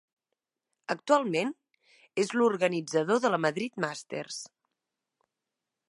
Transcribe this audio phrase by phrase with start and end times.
[0.93, 1.51] Actualment,
[2.23, 4.41] és l"organitzador de la Madrid Masters.